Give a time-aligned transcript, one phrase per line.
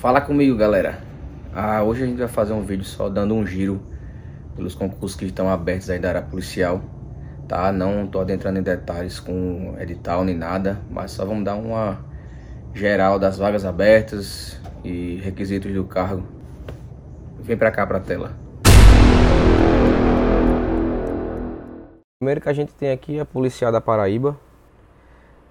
[0.00, 0.98] Fala comigo, galera.
[1.54, 3.82] Ah, hoje a gente vai fazer um vídeo só dando um giro
[4.56, 6.80] pelos concursos que estão abertos aí da área policial,
[7.46, 7.70] tá?
[7.70, 11.98] Não tô adentrando em detalhes com edital nem nada, mas só vamos dar uma
[12.72, 16.26] geral das vagas abertas e requisitos do cargo.
[17.38, 18.32] Vem pra cá pra tela.
[22.18, 24.34] Primeiro que a gente tem aqui a Policial da Paraíba,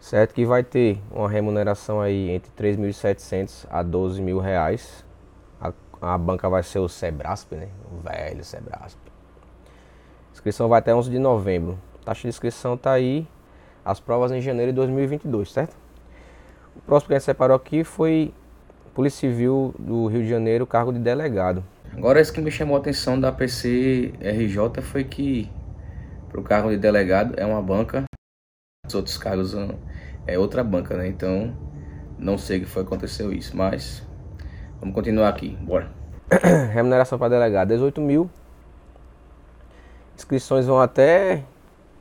[0.00, 0.34] certo?
[0.34, 5.04] Que vai ter uma remuneração aí entre 3.700 a 12 mil reais.
[5.60, 7.68] A, a, banca vai ser o Sebrasp, né?
[7.92, 8.98] O velho Sebrasp.
[10.32, 11.78] Inscrição vai até 11 de novembro.
[12.04, 13.28] Taxa de inscrição tá aí.
[13.84, 15.76] As provas em janeiro de 2022, certo?
[16.74, 18.32] O próximo que a gente separou aqui foi
[18.94, 21.64] Polícia Civil do Rio de Janeiro, cargo de delegado.
[21.96, 25.50] Agora, isso que me chamou a atenção da PC RJ foi que
[26.28, 28.04] para o cargo de delegado é uma banca,
[28.90, 29.54] os outros cargos
[30.26, 31.06] é outra banca, né?
[31.06, 31.54] Então,
[32.18, 34.06] não sei o que foi aconteceu isso, mas
[34.80, 35.90] vamos continuar aqui, bora.
[36.72, 38.28] Remuneração para delegado, 18 mil.
[40.16, 41.44] Inscrições vão até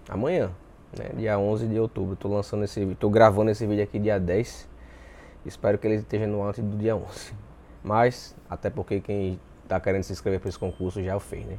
[0.07, 0.51] amanhã,
[0.97, 1.11] né?
[1.15, 2.15] Dia 11 de outubro.
[2.15, 4.67] Tô lançando esse vídeo, tô gravando esse vídeo aqui dia 10.
[5.45, 7.33] Espero que ele esteja no antes do dia 11.
[7.83, 11.57] Mas, até porque quem está querendo se inscrever para esse concurso já o fez, né?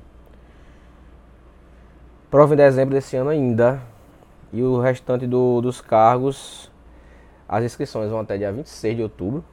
[2.31, 3.81] Prova em dezembro desse ano ainda.
[4.53, 6.70] E o restante do, dos cargos,
[7.48, 9.45] as inscrições vão até dia 26 de outubro.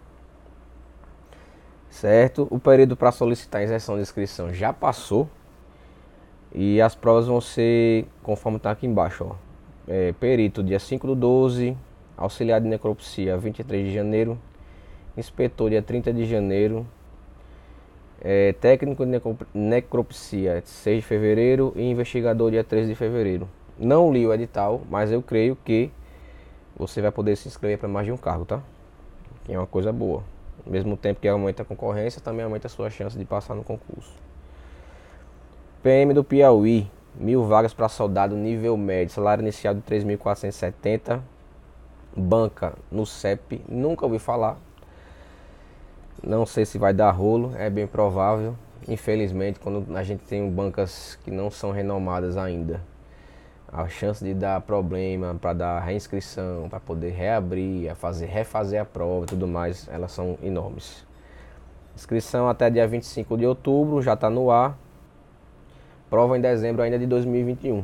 [1.89, 2.47] Certo?
[2.51, 5.29] O período para solicitar a isenção de inscrição já passou.
[6.53, 9.25] E as provas vão ser conforme está aqui embaixo.
[9.29, 9.35] Ó.
[9.87, 11.77] É, perito dia 5 do 12.
[12.15, 14.39] Auxiliar de necropsia 23 de janeiro.
[15.15, 16.85] Inspetor dia 30 de janeiro.
[18.19, 19.21] É, técnico de
[19.53, 21.73] necropsia 6 de fevereiro.
[21.75, 23.47] E investigador dia 13 de fevereiro.
[23.79, 25.91] Não li o edital, mas eu creio que
[26.75, 28.59] você vai poder se inscrever para mais de um cargo, tá?
[29.45, 30.23] Que é uma coisa boa.
[30.65, 33.63] Ao mesmo tempo que aumenta a concorrência, também aumenta a sua chance de passar no
[33.63, 34.11] concurso.
[35.83, 41.21] PM do Piauí, mil vagas para soldado nível médio, salário inicial de 3.470.
[42.15, 44.57] Banca no CEP, nunca ouvi falar.
[46.23, 48.55] Não sei se vai dar rolo, é bem provável.
[48.87, 52.81] Infelizmente, quando a gente tem bancas que não são renomadas ainda
[53.71, 58.85] a chance de dar problema para dar reinscrição, para poder reabrir, a fazer, refazer a
[58.85, 61.05] prova e tudo mais, elas são enormes.
[61.95, 64.77] Inscrição até dia 25 de outubro, já está no ar.
[66.09, 67.83] Prova em dezembro ainda de 2021.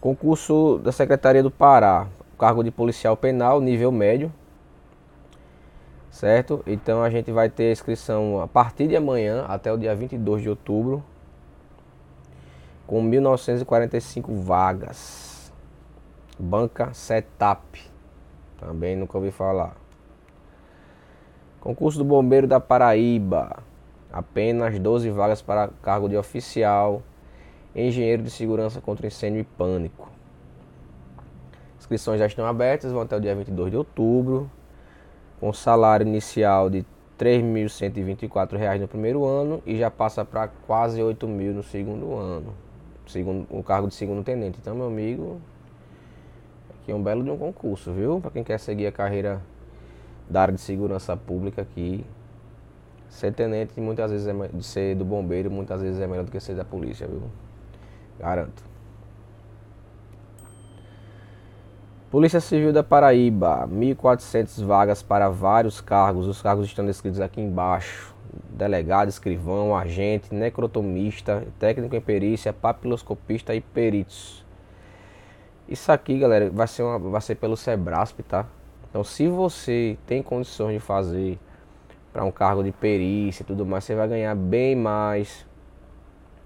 [0.00, 2.06] Concurso da Secretaria do Pará,
[2.38, 4.32] cargo de policial penal, nível médio.
[6.10, 6.62] Certo?
[6.66, 10.48] Então a gente vai ter inscrição a partir de amanhã até o dia 22 de
[10.48, 11.04] outubro
[12.88, 15.52] com 1945 vagas.
[16.38, 17.78] Banca Setup.
[18.58, 19.76] Também nunca ouvi falar.
[21.60, 23.62] Concurso do Bombeiro da Paraíba.
[24.10, 27.02] Apenas 12 vagas para cargo de oficial.
[27.76, 30.10] Engenheiro de segurança contra incêndio e pânico.
[31.78, 34.50] Inscrições já estão abertas, vão até o dia 22 de outubro.
[35.38, 36.86] Com salário inicial de R$
[37.18, 42.67] 3.124 no primeiro ano e já passa para quase R$ 8.000 no segundo ano
[43.08, 44.58] segundo, o cargo de segundo tenente.
[44.60, 45.40] Então, meu amigo,
[46.70, 48.20] aqui é um belo de um concurso, viu?
[48.20, 49.40] Para quem quer seguir a carreira
[50.28, 52.04] da área de segurança pública aqui,
[53.08, 56.38] ser tenente muitas vezes é de ser do bombeiro, muitas vezes é melhor do que
[56.40, 57.22] ser da polícia, viu?
[58.18, 58.67] Garanto.
[62.10, 66.26] Polícia Civil da Paraíba, 1.400 vagas para vários cargos.
[66.26, 68.16] Os cargos estão descritos aqui embaixo
[68.50, 74.42] delegado, escrivão, agente, necrotomista, técnico em perícia, papiloscopista e peritos.
[75.68, 78.46] Isso aqui, galera, vai ser, uma, vai ser pelo Sebrasp, tá?
[78.88, 81.38] Então, se você tem condições de fazer
[82.10, 85.46] para um cargo de perícia e tudo mais, você vai ganhar bem mais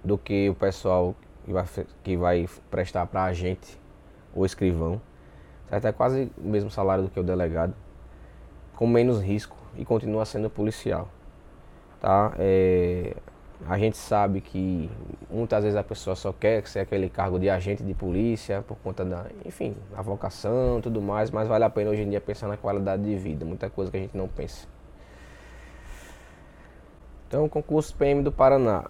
[0.03, 1.65] do que o pessoal que vai,
[2.03, 3.79] que vai prestar para agente
[4.35, 5.01] ou escrivão.
[5.81, 7.73] É quase o mesmo salário do que o delegado,
[8.75, 11.09] com menos risco e continua sendo policial
[12.03, 12.33] tá?
[12.37, 13.15] É,
[13.65, 14.91] a gente sabe que
[15.31, 19.05] muitas vezes a pessoa só quer ser aquele cargo de agente de polícia por conta
[19.05, 22.57] da, enfim, a vocação, tudo mais, mas vale a pena hoje em dia pensar na
[22.57, 24.67] qualidade de vida, muita coisa que a gente não pensa.
[27.29, 28.83] Então, concurso PM do Paraná,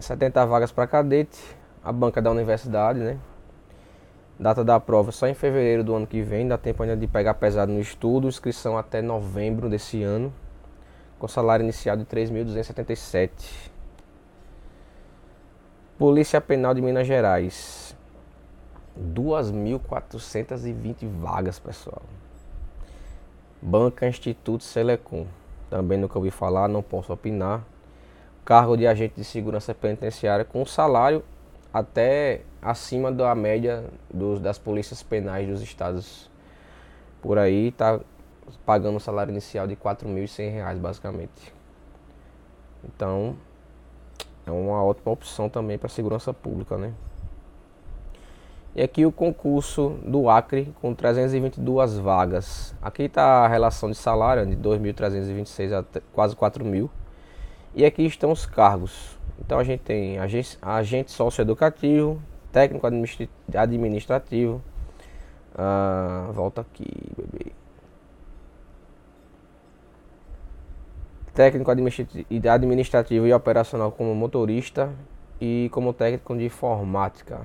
[0.00, 1.38] 70 vagas para cadete,
[1.84, 3.18] a banca da universidade, né?
[4.38, 7.34] Data da prova só em fevereiro do ano que vem, dá tempo ainda de pegar
[7.34, 10.32] pesado no estudo, inscrição até novembro desse ano
[11.18, 13.30] com salário inicial de 3.277.
[15.98, 17.96] Polícia Penal de Minas Gerais.
[18.98, 22.02] 2.420 vagas, pessoal.
[23.60, 25.26] Banca Instituto Selecom.
[25.70, 27.64] Também nunca ouvi falar, não posso opinar.
[28.44, 31.24] Cargo de agente de segurança penitenciária com salário
[31.78, 36.30] até acima da média dos, das polícias penais dos estados.
[37.20, 38.00] Por aí tá
[38.64, 41.52] pagando um salário inicial de R$ 4.100 basicamente.
[42.82, 43.36] Então,
[44.46, 46.94] é uma ótima opção também para segurança pública, né?
[48.74, 52.74] E aqui o concurso do Acre com 322 vagas.
[52.80, 56.88] Aqui está a relação de salário de 2.326 a quase 4.000.
[57.74, 59.15] E aqui estão os cargos.
[59.40, 62.20] Então a gente tem agente, agente socioeducativo,
[62.52, 62.86] técnico
[63.54, 64.62] administrativo.
[65.54, 66.86] Ah, volta aqui,
[67.16, 67.52] bebê.
[71.34, 74.90] Técnico administrativo e operacional como motorista
[75.40, 77.42] e como técnico de informática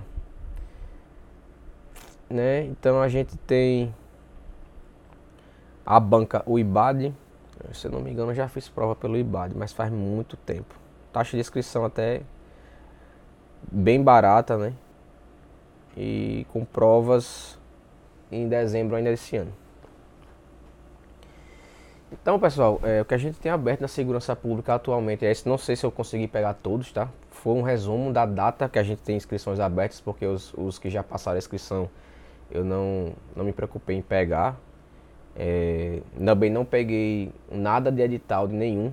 [2.31, 2.65] né?
[2.65, 3.93] Então a gente tem
[5.85, 7.13] a banca o IBAD,
[7.73, 10.81] se eu não me engano, eu já fiz prova pelo IBAD, mas faz muito tempo.
[11.12, 12.22] Taxa de inscrição até
[13.72, 14.74] bem barata, né?
[15.96, 17.60] E com provas
[18.31, 19.52] em dezembro ainda desse ano.
[22.12, 25.48] Então, pessoal, é, o que a gente tem aberto na segurança pública atualmente é esse.
[25.48, 27.10] Não sei se eu consegui pegar todos, tá?
[27.30, 30.90] Foi um resumo da data que a gente tem inscrições abertas, porque os, os que
[30.90, 31.90] já passaram a inscrição
[32.52, 34.58] eu não, não me preocupei em pegar.
[35.36, 38.92] É, também não peguei nada de edital de nenhum.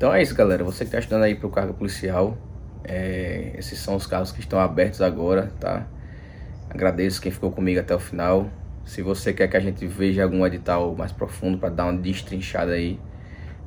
[0.00, 0.64] Então é isso, galera.
[0.64, 2.34] Você que está estudando aí para o cargo policial,
[2.82, 5.86] é, esses são os cargos que estão abertos agora, tá?
[6.70, 8.48] Agradeço quem ficou comigo até o final.
[8.82, 12.72] Se você quer que a gente veja algum edital mais profundo para dar uma destrinchada
[12.72, 12.98] aí,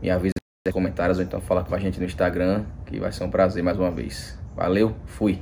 [0.01, 0.33] me avisa
[0.65, 3.62] nos comentários ou então fala com a gente no Instagram, que vai ser um prazer
[3.62, 4.36] mais uma vez.
[4.56, 5.39] Valeu, fui!